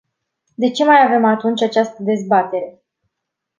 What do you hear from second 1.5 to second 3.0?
această dezbatere?